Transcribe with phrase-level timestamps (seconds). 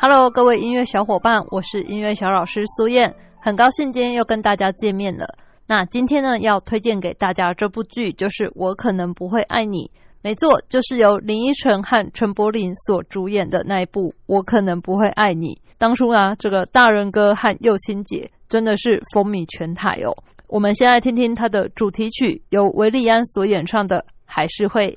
[0.00, 5.26] Hello，各位音乐小伙伴，我是音乐小老师苏燕，很高兴今天又跟大家见面了。
[5.66, 9.86] 那今天呢，要推荐给大家这部剧，就是《我可能不会爱你》。
[10.22, 15.48] 没错，就是由林依晨和陈柏霖所主演的那一部《我可能不会爱你》。
[15.78, 20.14] 当初呢，这个大人哥和佑清姐真的是风靡全台哦。
[20.46, 24.96] 我们先来听听它的主题曲，由维利安所演唱的《还是会》。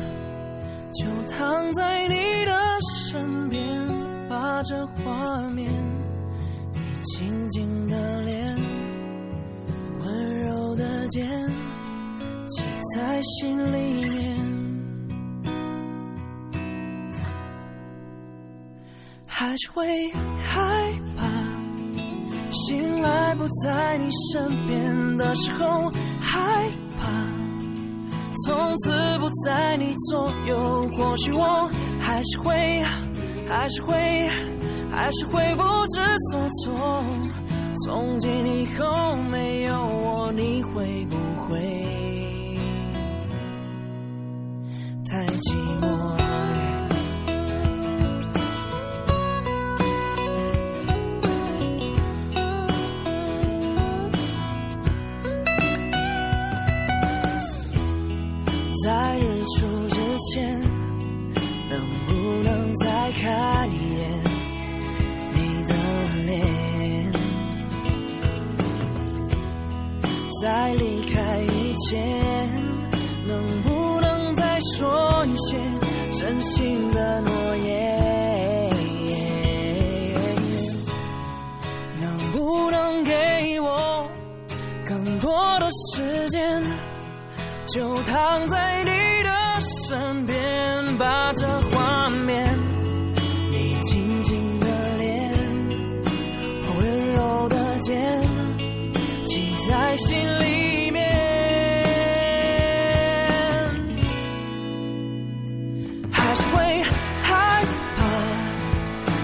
[1.73, 2.61] 在你的。
[3.11, 3.87] 身边，
[4.29, 5.69] 把这画面，
[6.73, 8.57] 你静静的脸，
[9.99, 11.27] 温柔的肩，
[12.47, 12.63] 记
[12.95, 14.37] 在心里面。
[19.27, 19.85] 还是会
[20.41, 20.63] 害
[21.17, 21.27] 怕，
[22.51, 25.91] 醒来不在你身边的时候，
[26.21, 26.71] 还，
[28.45, 30.89] 从此不在你左右。
[30.97, 31.69] 或许我。
[32.03, 32.83] 还是会，
[33.47, 33.95] 还是会，
[34.91, 37.03] 还是会不知所措。
[37.85, 41.59] 从今以后没有我，你会不会
[45.05, 46.30] 太寂寞？
[70.41, 72.51] 在离开以前，
[73.27, 75.55] 能不能再说一些
[76.17, 78.71] 真心的诺言？
[81.99, 84.09] 能不能给我
[84.83, 86.63] 更多的时间？
[87.67, 88.89] 就躺在你
[89.23, 89.29] 的。
[89.61, 91.90] 身边，把这画
[99.91, 101.05] 在心里面。
[106.09, 106.83] 还是会
[107.23, 107.61] 害
[107.97, 108.05] 怕，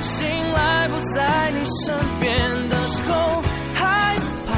[0.01, 3.41] 醒来不在你身边的时候，
[3.75, 4.51] 害怕，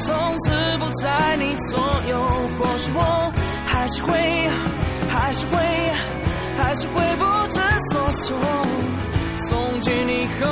[0.00, 2.18] 从此不在你左右。
[2.58, 3.30] 或许我。
[3.66, 4.16] 还是会，
[5.10, 5.58] 还是会，
[6.56, 7.60] 还是会不知
[7.92, 8.38] 所措。
[9.46, 10.48] 从今以后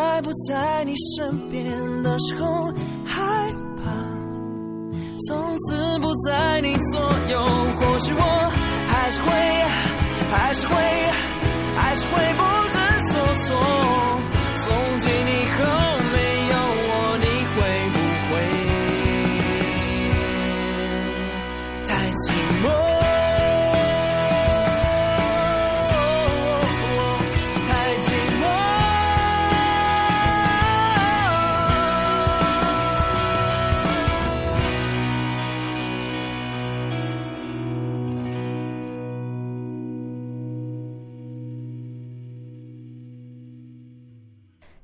[0.00, 0.94] 在不在你。
[1.16, 1.62] 身边
[2.02, 2.72] 的时候
[3.04, 3.20] 害
[3.76, 3.84] 怕，
[5.28, 7.00] 从此不在你左
[7.30, 7.38] 右。
[7.76, 8.20] 或许我
[8.88, 9.30] 还是会，
[10.30, 10.74] 还是会，
[11.76, 12.78] 还是会不知
[13.12, 13.48] 所措。
[14.56, 15.64] 从今以后
[16.12, 16.16] 没
[16.48, 16.54] 有
[16.88, 17.58] 我，你会
[17.92, 17.98] 不
[18.30, 18.34] 会
[21.86, 22.24] 太寂
[22.62, 22.89] 寞？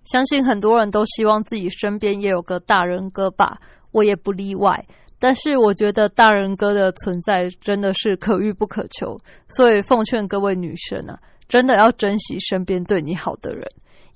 [0.06, 3.58] 相信很多人都希望自己身边也有个大人哥吧。
[3.92, 4.86] 我也不例外。
[5.18, 9.18] 但是我觉得大人哥的存在真的是可遇不可求，
[9.48, 11.18] 所以奉劝各位女生啊，
[11.48, 13.66] 真的要珍惜身边对你好的人。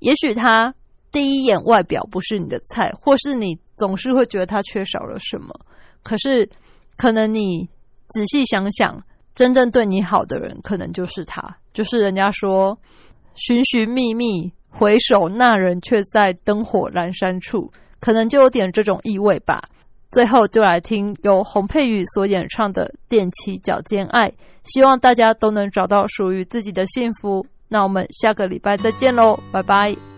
[0.01, 0.75] 也许他
[1.11, 5.49] 第一眼外表不是你的菜，或是你总是会觉得他缺少了什么，
[6.03, 6.47] 可是
[6.99, 7.67] 可能你
[8.09, 9.03] 仔细想想，
[9.35, 12.79] 真正对你好的人，可能就是他，就是人家说
[13.37, 17.71] 寻寻觅觅，回首那人却在灯火阑珊处，
[18.01, 19.63] 可能就有点这种意味吧。
[20.11, 24.29] 最后就来听由洪佩瑜所演唱的《踮起脚尖爱》，
[24.65, 27.47] 希望大家都能找到属于自己的幸福。
[27.69, 30.10] 那我们下个礼拜再见喽，拜拜。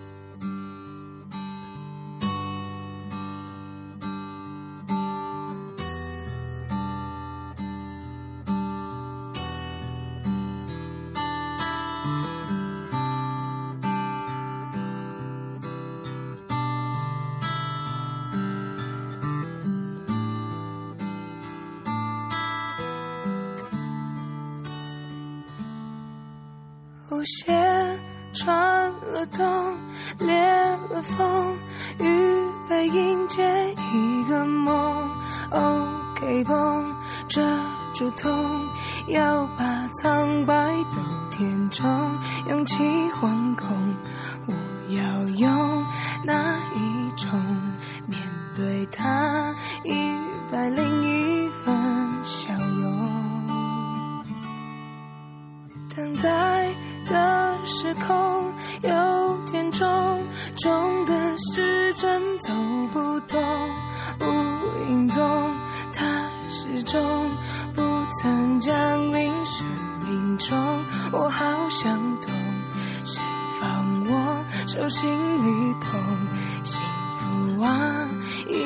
[27.24, 27.98] 鞋
[28.32, 29.76] 穿了洞，
[30.18, 30.34] 裂
[30.90, 31.56] 了缝，
[31.98, 33.42] 预备迎接
[33.74, 35.10] 一个梦。
[35.50, 36.94] OK 绷
[37.28, 37.42] 遮
[37.92, 38.32] 住痛，
[39.08, 40.54] 要把苍白
[40.94, 42.82] 都填充，勇气
[43.20, 43.94] 惶恐。
[44.46, 44.54] 我
[44.94, 45.84] 要用
[46.24, 47.30] 哪一种
[48.06, 48.18] 面
[48.56, 49.54] 对它？
[49.84, 49.92] 一
[50.50, 51.81] 百零一分
[57.82, 59.84] 时空有点重，
[60.54, 62.52] 重的时针走
[62.92, 63.42] 不动，
[64.20, 64.24] 无
[64.88, 65.20] 影踪，
[65.92, 67.28] 它始终
[67.74, 67.82] 不
[68.22, 69.66] 曾降临生
[70.04, 70.56] 命中。
[71.10, 72.32] 我好想懂，
[73.04, 73.20] 谁
[73.60, 76.00] 放我手心里捧？
[76.62, 76.80] 幸
[77.18, 78.08] 福啊，
[78.46, 78.60] 一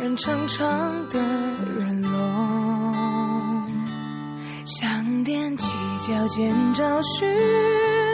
[0.00, 3.66] 人长长的人龙，
[4.64, 4.88] 想
[5.22, 5.70] 踮起
[6.08, 8.13] 脚尖找寻。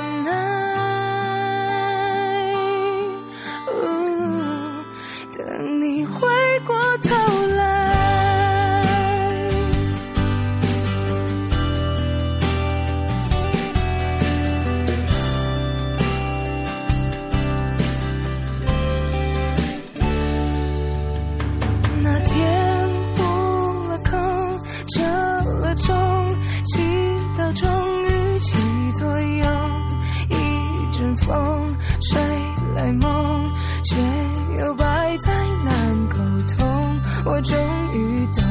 [37.23, 37.55] 我终
[37.93, 38.43] 于懂，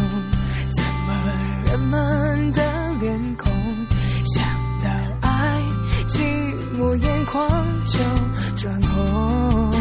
[0.77, 1.09] 怎么
[1.65, 2.63] 人们的
[3.01, 3.51] 脸孔，
[4.25, 4.45] 想
[4.83, 4.89] 到
[5.23, 5.61] 爱，
[6.07, 6.19] 寂
[6.79, 7.51] 寞眼眶
[7.87, 7.99] 就
[8.57, 9.73] 转红。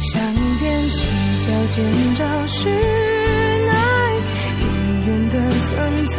[0.00, 1.06] 想踮起
[1.46, 2.70] 脚尖找寻
[3.70, 3.74] 爱，
[4.60, 4.64] 永
[5.06, 6.18] 远的存在。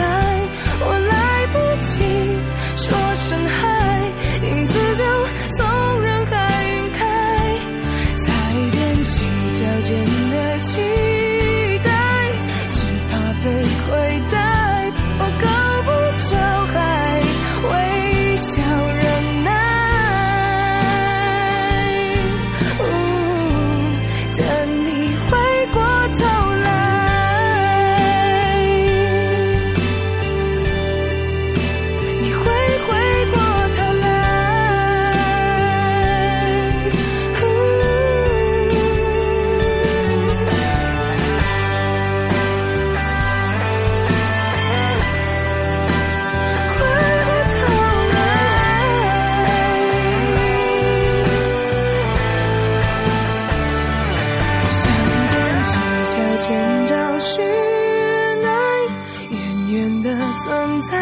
[60.37, 60.97] 存在，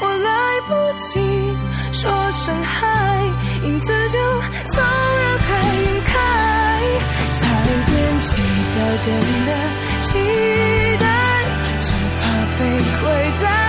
[0.00, 1.20] 我来不及
[1.92, 3.22] 说声嗨，
[3.62, 4.18] 影子就
[4.74, 4.84] 从
[5.16, 5.46] 人海
[5.76, 6.12] 晕开，
[7.34, 7.40] 才
[7.86, 9.06] 踮起脚尖
[9.46, 9.50] 的
[10.00, 10.08] 期
[10.98, 11.06] 待，
[11.80, 12.22] 只怕
[12.58, 12.60] 被
[13.00, 13.67] 亏待。